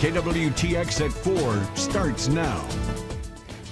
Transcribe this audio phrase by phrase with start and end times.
[0.00, 2.66] KWTX at 4 starts now.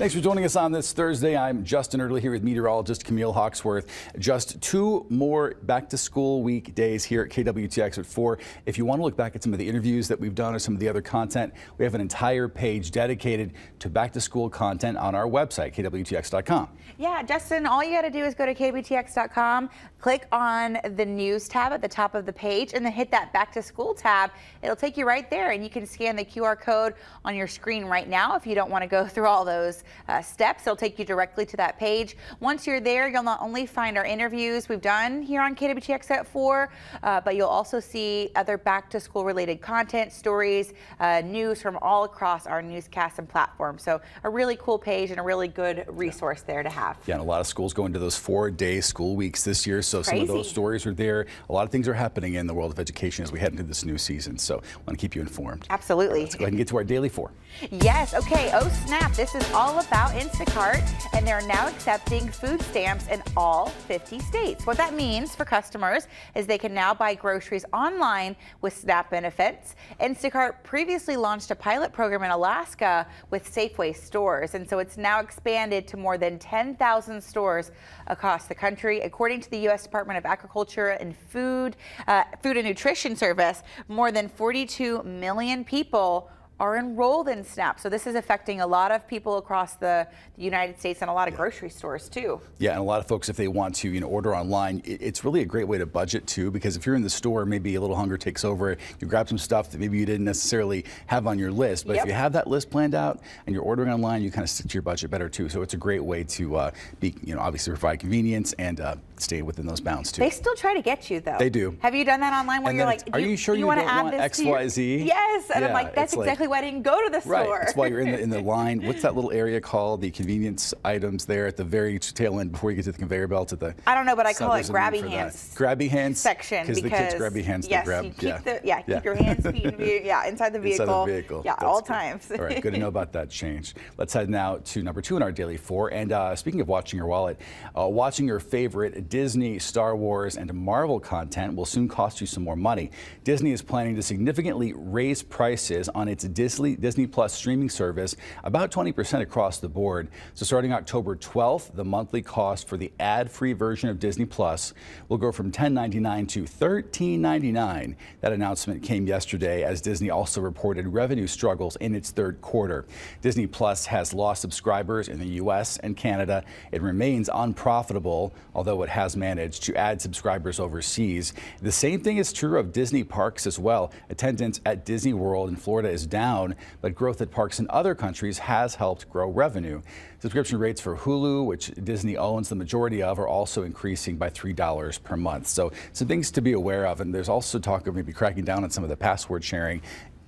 [0.03, 1.37] Thanks for joining us on this Thursday.
[1.37, 3.87] I'm Justin Early here with meteorologist Camille Hawksworth.
[4.19, 8.39] Just two more back to school week days here at KWTX at 4.
[8.67, 10.59] If you want to look back at some of the interviews that we've done or
[10.59, 14.49] some of the other content, we have an entire page dedicated to back to school
[14.49, 16.69] content on our website, kwtx.com.
[16.99, 19.71] Yeah, Justin, all you got to do is go to kwtx.com,
[20.03, 23.33] click on the news tab at the top of the page, and then hit that
[23.33, 24.33] back to school tab.
[24.61, 27.85] It'll take you right there, and you can scan the QR code on your screen
[27.85, 30.67] right now if you don't want to go through all those uh, steps.
[30.67, 32.17] It'll take you directly to that page.
[32.41, 36.27] Once you're there, you'll not only find our interviews we've done here on KWTX at
[36.27, 36.73] 4,
[37.05, 41.79] uh, but you'll also see other back to school related content, stories, uh, news from
[41.81, 43.85] all across our newscasts and platforms.
[43.85, 46.99] So a really cool page and a really good resource there to have.
[47.07, 49.81] Yeah, and a lot of schools go into those four day school weeks this year.
[49.92, 51.27] So some of those stories are there.
[51.51, 53.65] A lot of things are happening in the world of education as we head into
[53.65, 54.39] this new season.
[54.39, 55.67] So I want to keep you informed.
[55.69, 56.23] Absolutely.
[56.23, 57.33] Let's go ahead and get to our daily four.
[57.71, 58.51] Yes, okay.
[58.55, 59.13] Oh, snap.
[59.13, 60.83] This is all about Instacart,
[61.15, 64.67] and they're now accepting food stamps in all 50 states.
[64.67, 69.75] What that means for customers is they can now buy groceries online with SNAP benefits.
[70.01, 75.21] Instacart previously launched a pilot program in Alaska with Safeway stores, and so it's now
[75.21, 77.71] expanded to more than 10,000 stores
[78.07, 79.01] across the country.
[79.01, 79.82] According to the U.S.
[79.83, 81.77] Department of Agriculture and Food,
[82.07, 87.81] uh, Food and Nutrition Service, more than 42 million people are enrolled in SNAP.
[87.81, 90.07] So this is affecting a lot of people across the,
[90.37, 92.41] the United States and a lot of grocery stores too.
[92.59, 95.03] Yeah, and a lot of folks, if they want to, you know, order online, it,
[95.03, 96.53] it's really a great way to budget too.
[96.53, 98.77] Because if you're in the store, maybe a little hunger takes over.
[99.01, 102.05] You grab some stuff that maybe you didn't necessarily have on your list, but Yep.
[102.05, 104.69] if you have that list planned out and you're ordering online, you kind of stick
[104.69, 105.49] to your budget better too.
[105.49, 106.71] So it's a great way to uh,
[107.01, 110.21] be, you know, obviously provide convenience and uh, stay within those bounds too.
[110.21, 111.37] They still try to get you though.
[111.39, 111.77] They do.
[111.81, 113.83] Have you done that online where And you're like, "Are do you sure you wanna
[113.83, 115.07] don't add want this to your-" XYZ?
[115.07, 117.45] Yes, and I'm like, that's it's like- exactly why I didn't go to the Right.
[117.45, 117.59] store.
[117.61, 118.83] That's why you're in the in the line.
[118.85, 120.01] What's that little area called?
[120.01, 123.29] The convenience items there at the very tail end before you get to the conveyor
[123.29, 123.75] belt at the.
[123.87, 126.19] I don't know, but I call it there's a name grabby hands Grabby hands.
[126.21, 127.69] section Because the kids grabby hands.
[127.69, 128.05] yes, they grab.
[128.05, 128.39] you keep yeah.
[128.39, 130.73] the yeah, keep your hands, feet, and ve- yeah, inside the vehicle.
[130.83, 131.43] Inside the vehicle.
[131.45, 131.87] Yeah, That's all good.
[131.87, 132.31] times.
[132.33, 133.75] all right, good to know about that change.
[133.99, 135.93] Let's head now to number two in our daily four.
[135.93, 137.39] And uh, speaking of watching your wallet,
[137.79, 142.43] uh, watching your favorite Disney, Star Wars, and Marvel content will soon cost you some
[142.43, 142.91] more money.
[143.25, 148.71] Disney is planning to significantly raise prices on its Disney Disney Plus streaming service, about
[148.71, 150.09] 20% across the board.
[150.33, 154.73] So starting October 12th, the monthly cost for the ad-free version of Disney Plus
[155.11, 157.97] will go from $10.99 to $13.99.
[158.23, 162.87] That announcement came yesterday as Disney also reported revenue struggles in its third quarter.
[163.21, 165.77] Disney Plus has lost subscribers in the U.S.
[165.77, 166.43] and Canada.
[166.71, 171.33] It remains unprofitable, although it has managed to add subscribers overseas.
[171.61, 173.93] The same thing is true of Disney parks as well.
[174.09, 178.39] Attendance at Disney World in Florida is down, but growth at parks in other countries
[178.39, 179.83] has helped grow revenue.
[180.21, 185.03] Subscription rates for Hulu, which Disney owns the majority of, are also increasing by $3
[185.03, 185.49] per month.
[185.49, 187.01] So, some things to be aware of.
[187.01, 189.83] And there's also talk of maybe cracking down on some of the password sharing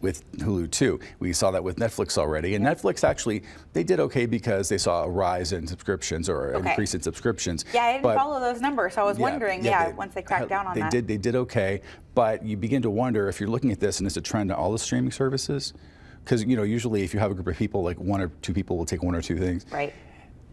[0.04, 1.00] with Hulu too.
[1.18, 2.54] We saw that with Netflix already.
[2.54, 3.42] And Netflix actually,
[3.72, 6.68] they did okay because they saw a rise in subscriptions or an Okay.
[6.70, 7.64] increase in subscriptions.
[7.72, 10.50] Yeah, I didn't But- follow those numbers, so I was wondering, yeah, once they cracked
[10.50, 10.90] down on they that.
[10.92, 11.80] did they did okay,
[12.14, 14.58] but you begin to wonder if you're looking at this and it's a trend on
[14.58, 15.72] all the streaming services,
[16.22, 18.52] because you know usually if you have a group of people, like one or two
[18.52, 19.64] people will take one or two things.
[19.72, 19.94] Right.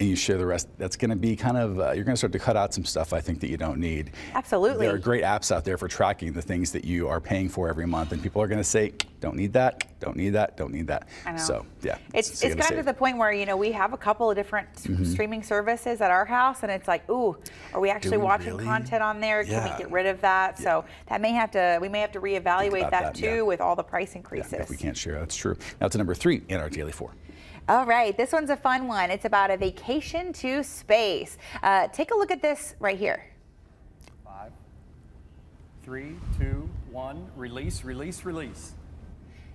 [0.00, 2.16] And you share the rest, that's going to be kind of, uh, you're going to
[2.16, 4.10] start to cut out some stuff I think that you don't need.
[4.34, 4.86] Absolutely.
[4.86, 7.68] There are great apps out there for tracking the things that you are paying for
[7.68, 10.72] every month, and people are going to say, don't need that, don't need that, don't
[10.72, 11.06] need that.
[11.24, 11.38] I know.
[11.38, 11.98] So, yeah.
[12.12, 14.28] It's, so it's gotta gotten to the point where, you know, we have a couple
[14.30, 15.04] of different Mm-hmm.
[15.04, 17.36] streaming services at our house, and it's like, ooh,
[17.72, 18.64] are we actually we watching really?
[18.64, 19.44] content on there?
[19.44, 20.58] Can we get rid of that?
[20.58, 23.42] So that may have to, we may have to reevaluate that, that, too yeah.
[23.42, 24.54] with all the price Yeah, increases.
[24.54, 25.56] if we can't share, that's true.
[25.80, 27.12] Now to number three in our daily four.
[27.68, 29.10] All right, this one's a fun one.
[29.10, 31.38] It's about a vacation to space.
[31.62, 33.24] Uh, take a look at this right here.
[34.24, 34.50] Five,
[35.84, 38.74] three, two, one, release, release, release.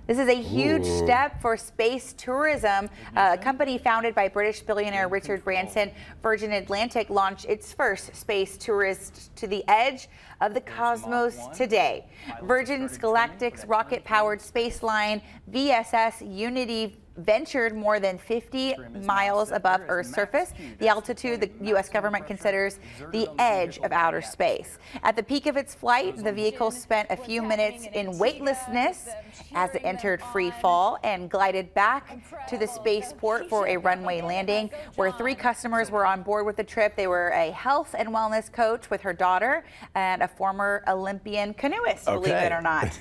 [0.08, 0.98] This is a huge Ooh.
[1.00, 2.90] step for space tourism.
[3.14, 5.92] Uh, a company founded by British billionaire Richard Branson,
[6.24, 10.08] Virgin Atlantic launched its first space tourist to the edge
[10.40, 12.06] of the cosmos today.
[12.08, 15.22] Pilots have Virgin's Galactic's rocket powered space line
[15.52, 21.90] VSS Unity ventured more than 50 miles above Earth's surface, the altitude the U.S.
[21.90, 22.80] government considers
[23.12, 24.78] the edge of outer space.
[25.04, 29.10] At the peak of its flight, the vehicle spent a few minutes in weightlessness
[29.54, 34.70] as it entered free fall and glided back to the spaceport for a runway landing,
[34.96, 36.96] where three customers were on board with the trip.
[36.96, 39.66] They were a health and wellness coach with her daughter
[39.96, 42.98] and a former Olympian canoeist, believe it or not.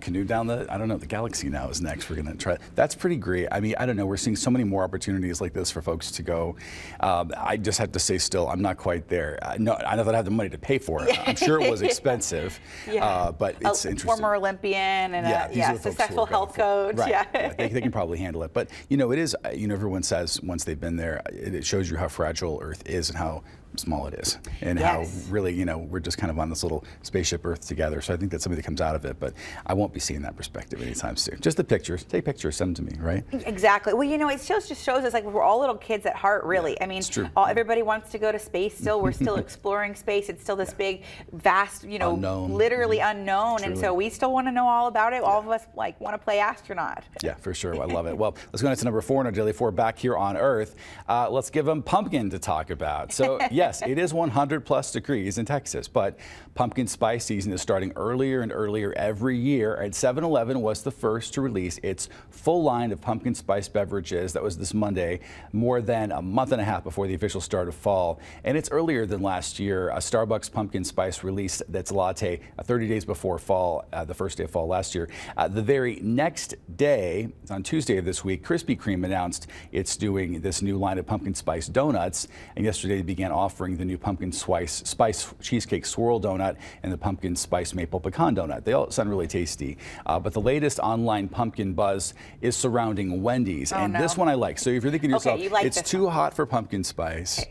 [0.00, 2.08] Canoe down the I don't know the galaxy now is next.
[2.10, 2.58] We're gonna try.
[2.74, 3.48] That's pretty great.
[3.50, 4.06] I mean I don't know.
[4.06, 6.56] We're seeing so many more opportunities like this for folks to go.
[7.00, 9.38] Um, I just have to say still I'm not quite there.
[9.42, 11.18] I know I know that I have the money to pay for it.
[11.28, 12.58] I'm sure it was expensive,
[13.00, 13.98] uh, but it's a interesting.
[14.22, 16.96] former Olympian and yeah, a yeah, are the folks who successful health coach.
[16.96, 17.10] Right.
[17.10, 17.52] Yeah.
[17.58, 18.52] they, they can probably handle it.
[18.54, 19.36] But you know, it is.
[19.44, 22.60] uh, You know, everyone says once they've been there, it, it shows you how fragile
[22.62, 23.42] Earth is and how
[23.76, 24.86] small it is, and Yes.
[25.26, 28.00] how really, you know, we're just kind of on this little spaceship Earth together.
[28.00, 29.18] So I think that's something that comes out of it.
[29.20, 29.34] But
[29.66, 31.38] I won't be seeing that perspective anytime soon.
[31.40, 32.04] Just the pictures.
[32.04, 33.15] Take pictures, send them to me, right?
[33.32, 33.94] Exactly.
[33.94, 36.44] Well, you know, it shows just shows us like we're all little kids at heart,
[36.44, 36.80] really.
[36.80, 37.28] I mean, it's true.
[37.36, 38.76] all, everybody wants to go to space.
[38.76, 40.28] Still, we're still exploring space.
[40.28, 41.02] It's still this big,
[41.32, 42.52] vast, you know, Unknown.
[42.54, 45.22] literally unknown, and so we still want to know all about it.
[45.22, 47.04] All of us like want to play astronaut.
[47.22, 47.74] Yeah, for sure.
[47.80, 48.16] I love it.
[48.26, 50.74] Well, let's go on to number four in our daily four back here on Earth.
[51.08, 53.12] Uh, let's give them pumpkin to talk about.
[53.12, 56.18] So, yes, it is 100 plus degrees in Texas, but
[56.54, 59.74] pumpkin spice season is starting earlier and earlier every year.
[59.74, 64.32] And 7 Eleven was the first to release its full line of pumpkin spice beverages.
[64.32, 65.20] That was this Monday,
[65.52, 68.18] more than a month and a half before the official start of fall.
[68.42, 69.90] And it's earlier than last year.
[69.90, 74.38] A Starbucks pumpkin spice released that's latte uh, 30 days before fall, uh, the first
[74.38, 75.08] day of fall last year.
[75.36, 80.40] Uh, the very next day, on Tuesday of this week, Krispy Kreme announced it's doing
[80.40, 82.26] this new line of pumpkin spice donuts.
[82.56, 86.98] And yesterday they began offering the new pumpkin spice, spice cheesecake swirl donut and the
[86.98, 88.64] pumpkin spice maple pecan donut.
[88.64, 89.78] They all sound really tasty.
[90.06, 92.56] Uh, but the latest online pumpkin buzz is
[92.94, 93.72] Wendy's.
[93.72, 94.00] Oh, and no.
[94.00, 94.58] this one I like.
[94.58, 97.44] So if you're thinking to Okay, yourself, you like it's too hot for pumpkin spice,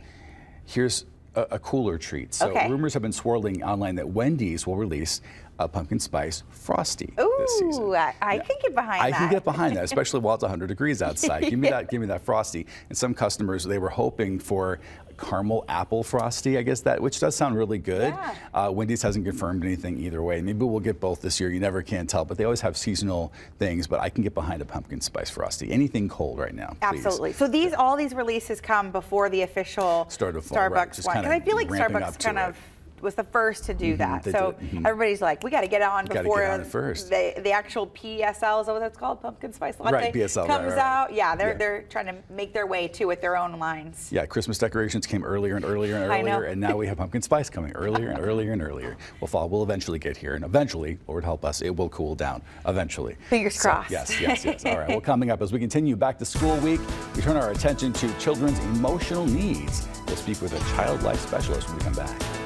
[0.66, 1.06] here's
[1.36, 2.34] a, a cooler treat.
[2.34, 2.70] So Okay.
[2.70, 5.22] rumors have been swirling online that Wendy's will release
[5.60, 7.84] a pumpkin spice frosty this season.
[7.84, 9.16] Ooh, I, I can get behind I that.
[9.16, 11.44] I can get behind that, especially while it's 100 degrees outside.
[11.44, 12.66] Give me that, give me that frosty.
[12.90, 14.80] And some customers they were hoping for
[15.18, 18.14] caramel apple frosty, I guess that, which does sound really good.
[18.14, 18.36] Yeah.
[18.54, 20.42] Uh, Wendy's hasn't confirmed anything either way.
[20.42, 21.50] Maybe we'll get both this year.
[21.50, 23.88] You never can tell, but they always have seasonal things.
[23.88, 25.72] But I can get behind a pumpkin spice frosty.
[25.72, 27.06] Anything cold right now, please.
[27.06, 27.34] Absolutely.
[27.34, 31.16] So these all these releases come before the official Start of fall, Starbucks right, one.
[31.24, 32.58] kinda I feel like Starbucks kind of
[33.06, 34.26] was the first to do that.
[34.26, 34.86] So did, mhm.
[34.86, 37.10] everybody's like, we got to get on Gotta get before on first.
[37.10, 39.22] The, the actual PSL is that what that's called?
[39.22, 40.78] Pumpkin spice latte Right, PSL, comes right, right.
[40.78, 41.14] out.
[41.14, 41.58] Yeah, they're Yeah.
[41.58, 44.10] they're trying to make their way too with their own lines.
[44.12, 47.50] Yeah, Christmas decorations came earlier and earlier and earlier, and now we have pumpkin spice
[47.50, 48.98] coming earlier and earlier and earlier.
[49.22, 52.42] Well, fall will eventually get here, and eventually, Lord help us, it will cool down
[52.68, 53.16] eventually.
[53.30, 53.92] Fingers So, crossed.
[53.92, 54.66] Yes, yes, yes.
[54.66, 54.90] All right.
[54.90, 56.82] Well, coming up as we continue back to school week,
[57.16, 59.88] we turn our attention to children's emotional needs.
[60.08, 62.45] We'll speak with a child life specialist when we come back.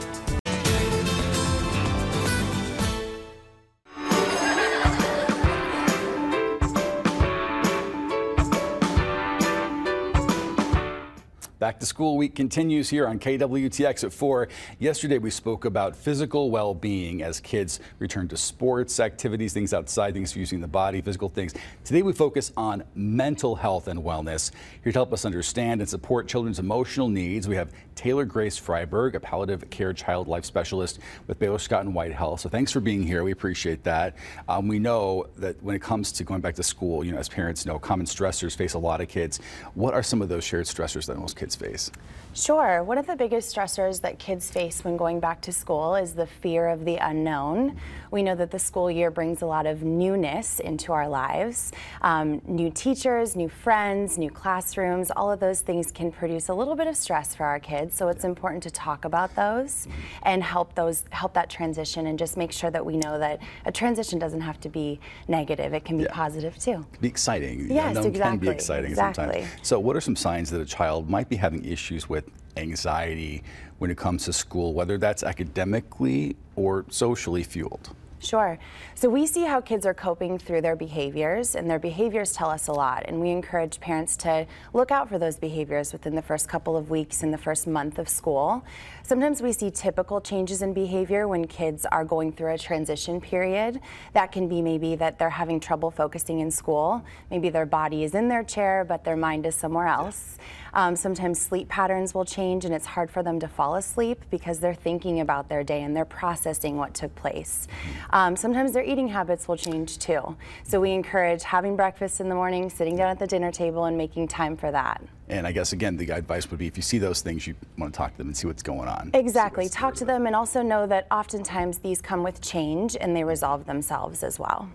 [11.80, 14.50] Back to school week continues here on KWTX at 4.
[14.80, 20.14] Yesterday we spoke about physical well being as kids return to sports, activities, things outside,
[20.14, 21.54] things using the body, physical things.
[21.86, 24.52] Today we focus on mental health and wellness.
[24.84, 29.16] Here to help us understand and support children's emotional needs, we have Taylor Grace Freiberg,
[29.16, 32.42] a palliative care child life specialist with Baylor Scott and White Health.
[32.42, 33.24] So thanks for being here.
[33.24, 34.18] We appreciate that.
[34.50, 37.30] Um, we know that when it comes to going back to school, you know, as
[37.30, 39.40] parents know, common stressors face a lot of kids.
[39.76, 41.69] What are some of those shared stressors that most kids face?
[41.70, 41.92] Face?
[42.32, 42.84] Sure.
[42.84, 46.28] One of the biggest stressors that kids face when going back to school is the
[46.28, 47.76] fear of the unknown.
[48.12, 51.72] We know that the school year brings a lot of newness into our lives.
[52.02, 56.76] Um, new teachers, new friends, new classrooms, all of those things can produce a little
[56.76, 57.96] bit of stress for our kids.
[57.96, 59.88] So it's important to talk about those
[60.24, 63.72] and help those help that transition and just make sure that we know that a
[63.72, 65.74] transition doesn't have to be negative.
[65.74, 66.14] It can be Yeah.
[66.14, 66.86] positive too.
[67.02, 67.70] be exciting.
[67.72, 69.24] Yes, Unknown can be exactly, exciting exactly.
[69.42, 69.48] sometimes.
[69.68, 72.26] So, what are some signs that a child might be having issues with
[72.58, 73.44] anxiety
[73.78, 77.90] when it comes to school, whether that's academically or socially fueled?
[78.22, 78.60] Sure.
[78.96, 82.68] So we see how kids are coping through their behaviors, and their behaviors tell us
[82.68, 83.06] a lot.
[83.08, 86.90] And we encourage parents to look out for those behaviors within the first couple of
[86.90, 88.66] weeks in the first month of school.
[89.04, 93.80] Sometimes we see typical changes in behavior when kids are going through a transition period.
[94.12, 97.02] That can be maybe that they're having trouble focusing in school.
[97.32, 100.38] Maybe their body is in their chair, but their mind is somewhere else.
[100.74, 104.60] Um, sometimes sleep patterns will change, and it's hard for them to fall asleep because
[104.60, 107.68] they're thinking about their day and they're processing what took place.
[108.12, 110.36] Um, sometimes their eating habits will change too.
[110.64, 113.98] So we encourage having breakfast in the morning, sitting down at the dinner table, and
[113.98, 115.02] making time for that.
[115.30, 117.94] And I guess, again, the advice would be if you see those things, you want
[117.94, 119.12] to talk to them and see what's going on.
[119.14, 119.70] Exactly.
[119.70, 123.66] Talk to them and also know that oftentimes these come with change and they resolve
[123.66, 124.68] themselves as well.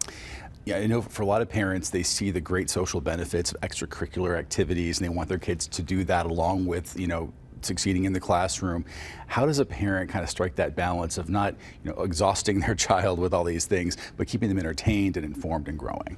[0.64, 3.60] Yeah, I know for a lot of parents, they see the great social benefits of
[3.60, 8.04] extracurricular activities, and they want their kids to do that along with, you know, succeeding
[8.04, 8.84] in the classroom.
[9.26, 12.74] How does a parent kind of strike that balance of not, you know, exhausting their
[12.74, 16.16] child with all these things, but keeping them entertained and informed and growing?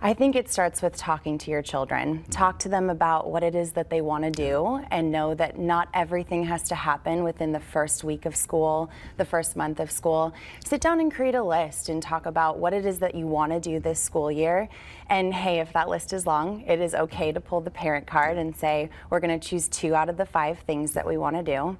[0.00, 2.22] I think it starts with talking to your children.
[2.30, 5.58] Talk to them about what it is that they want to do and know that
[5.58, 9.90] not everything has to happen within the first week of school, the first month of
[9.90, 10.32] school.
[10.64, 13.50] Sit down and create a list and talk about what it is that you want
[13.50, 14.68] to do this school year.
[15.10, 18.38] And hey, if that list is long, it is okay to pull the parent card
[18.38, 21.34] and say, we're going to choose two out of the five things that we want
[21.34, 21.76] to do.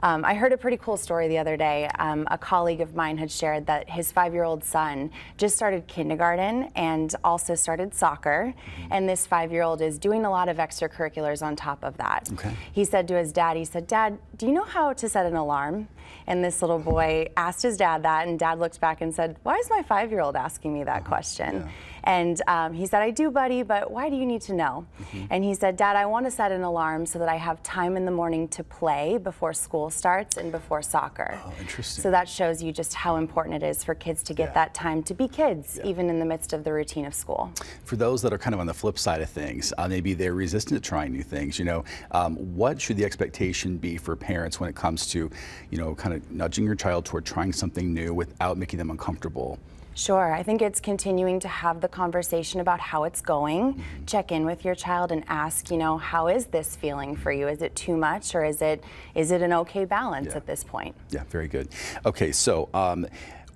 [0.00, 1.88] Um, I heard a pretty cool story the other day.
[1.98, 5.88] Um, a colleague of mine had shared that his five year old son just started
[5.88, 8.54] kindergarten and also started soccer.
[8.56, 8.92] Mm-hmm.
[8.92, 12.28] And this five year old is doing a lot of extracurriculars on top of that.
[12.32, 12.54] Okay.
[12.72, 15.36] He said to his dad, he said, Dad, do you know how to set an
[15.36, 15.88] alarm?
[16.28, 19.56] And this little boy asked his dad that, and dad looked back and said, Why
[19.56, 21.08] is my five year old asking me that uh-huh.
[21.08, 21.68] question?
[22.04, 24.86] And um, he said, I do, buddy, but why do you need to know?
[25.00, 25.26] Mm-hmm.
[25.30, 27.96] And he said, Dad, I want to set an alarm so that I have time
[27.96, 31.40] in the morning to play before school starts and before soccer.
[31.44, 32.02] Oh, interesting.
[32.02, 34.54] So that shows you just how important it is for kids to get Yeah.
[34.54, 37.45] that time to be kids, even in the midst of the routine of school.
[37.84, 40.34] For those that are kind of on the flip side of things, uh, maybe they're
[40.34, 41.58] resistant to trying new things.
[41.58, 45.30] You know, um, what should the expectation be for parents when it comes to,
[45.70, 49.58] you know, kind of nudging your child toward trying something new without making them uncomfortable?
[49.94, 50.34] Sure.
[50.34, 53.82] I think it's continuing to have the conversation about how it's going.
[54.06, 57.48] Check in with your child and ask, you know, how is this feeling for you?
[57.48, 58.84] Is it too much or is it
[59.14, 60.36] is it an okay balance Yeah.
[60.36, 60.94] at this point?
[61.08, 61.68] Yeah, very good.
[62.04, 63.06] Okay, so um,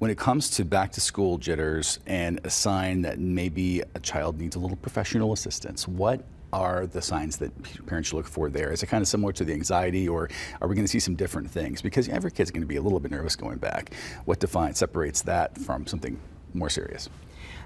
[0.01, 4.41] when it comes to back to school jitters and a sign that maybe a child
[4.41, 7.53] needs a little professional assistance, what are the signs that
[7.87, 8.73] parents should look for there?
[8.73, 10.31] Is it kind of similar to the anxiety, or
[10.63, 11.83] are we going to see some different things?
[11.83, 13.93] Because every kid's going to be a little bit nervous going back.
[14.25, 16.19] What defines separates that from something
[16.55, 17.11] more serious?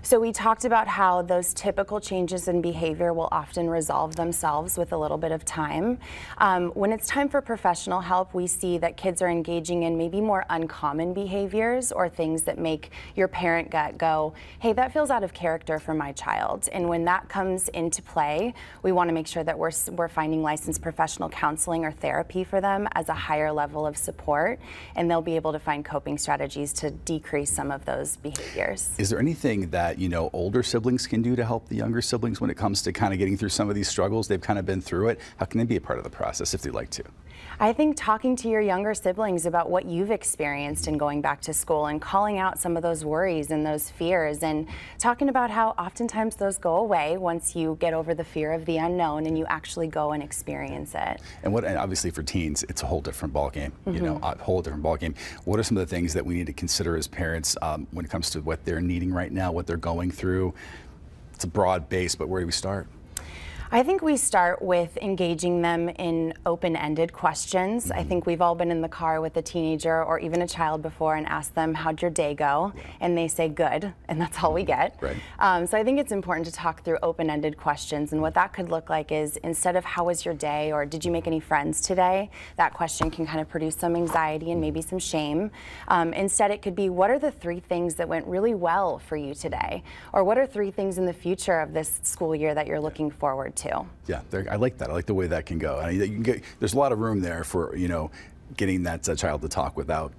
[0.05, 4.93] So we talked about how those typical changes in behavior will often resolve themselves with
[4.93, 5.99] a little bit of time.
[6.37, 10.21] Um, when it's time for professional help, we see that kids are engaging in maybe
[10.21, 15.25] more uncommon behaviors or things that make your parent gut go, hey, that feels out
[15.25, 16.69] of character for my child.
[16.71, 20.43] And when that comes into play, we want to make sure that we're, we're finding
[20.43, 24.61] licensed professional counseling or therapy for them as a higher level of support,
[24.97, 28.91] and they'll be able to find coping strategies to decrease some of those behaviors.
[28.99, 32.41] Is there anything that you know older siblings can do to help the younger siblings
[32.41, 34.29] when it comes to kind of getting through some of these struggles?
[34.29, 35.21] They've kind of been through it.
[35.37, 37.05] How can they be a part of the process if they'd like to?
[37.61, 41.53] I think talking to your younger siblings about what you've experienced in going back to
[41.53, 44.67] school and calling out some of those worries and those fears and
[44.99, 48.79] talking about how oftentimes those go away once you get over the fear of the
[48.79, 51.21] unknown and you actually go and experience it.
[51.45, 53.73] And what, and obviously for teens, it's a whole different ballgame.
[53.87, 55.17] You know, a whole different ballgame.
[55.45, 58.05] What are some of the things that we need to consider as parents um, when
[58.05, 60.55] it comes to what they're needing right now, what they're going through?
[61.35, 62.88] It's a broad base, but where do we start?
[63.73, 67.90] I think we start with engaging them in open ended questions.
[67.90, 70.83] I think we've all been in the car with a teenager or even a child
[70.83, 72.73] before and asked them, How'd your day go?
[73.00, 73.92] And they say, Good.
[74.06, 74.97] And that's all we get.
[75.00, 75.16] Right.
[75.38, 78.12] Um, so I think it's important to talk through open ended questions.
[78.12, 80.71] And what that could look like is instead of, How was your day?
[80.71, 82.30] or Did you make any friends today?
[82.56, 85.50] That question can kind of produce some anxiety and maybe some shame.
[85.88, 89.16] Um, instead, it could be, What are the three things that went really well for
[89.16, 89.83] you today?
[90.12, 93.11] Or what are three things in the future of this school year that you're looking
[93.11, 93.87] forward too.
[94.07, 94.91] Yeah, I like that.
[94.91, 95.87] I like the way that can go.
[95.89, 98.11] You can get, there's a lot of room there for you know
[98.57, 100.13] getting that child to talk without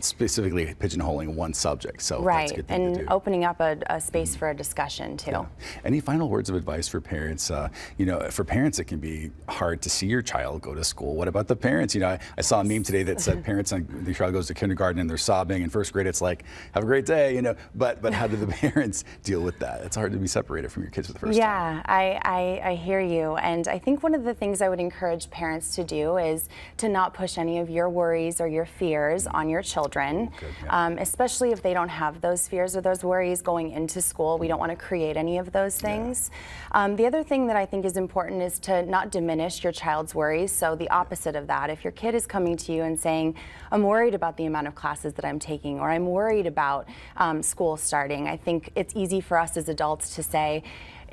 [0.00, 2.02] specifically pigeonholing one subject.
[2.02, 4.38] So right, and opening up a, a space mm-hmm.
[4.38, 5.30] for a discussion too.
[5.30, 5.46] Yeah.
[5.84, 7.50] Any final words of advice for parents?
[7.50, 10.84] Uh, you know, for parents, it can be hard to see your child go to
[10.84, 11.14] school.
[11.14, 11.94] What about the parents?
[11.94, 14.46] You know, I, I saw a meme today that said parents on the child goes
[14.48, 15.62] to kindergarten and they're sobbing.
[15.62, 17.34] In first grade, it's like, have a great day.
[17.34, 19.82] You know, but but how do the parents deal with that?
[19.82, 21.76] It's hard to be separated from your kids for the first yeah, time.
[21.76, 24.80] Yeah, I, I I hear you, and I think one of the things I would
[24.80, 29.26] encourage parents to do is to not push any of your worries or your fears
[29.26, 30.30] on your children.
[30.40, 30.86] Good, yeah.
[30.86, 34.38] um, especially if they don't have those fears or those worries going into school.
[34.38, 36.30] We don't want to create any of those things.
[36.30, 36.84] Yeah.
[36.84, 40.14] Um, the other thing that I think is important is to not diminish your child's
[40.14, 40.50] worries.
[40.50, 43.34] So the opposite of that, if your kid is coming to you and saying,
[43.70, 47.42] I'm worried about the amount of classes that I'm taking, or I'm worried about um,
[47.42, 50.62] school starting, I think it's easy for us as adults to say,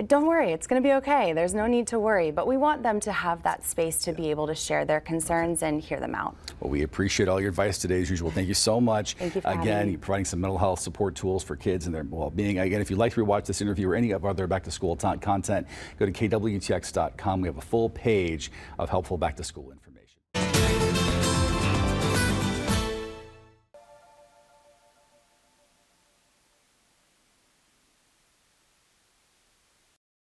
[0.08, 1.34] don't worry, it's going to be okay.
[1.34, 2.32] There's no need to worry.
[2.32, 5.64] But we want them to have that space to be able to share their concerns
[5.64, 6.36] and hear them out.
[6.60, 8.32] Well, we appreciate all your advice today, as usual.
[8.32, 9.14] Thank you so much.
[9.14, 12.60] Thank you Again, you're providing some mental health support tools for kids and their well-being.
[12.60, 15.68] Again, if you'd like to rewatch this interview or any of our other back-to-school content,
[16.00, 17.42] go to kwtx.com.
[17.42, 19.93] We have a full page of helpful back-to-school information.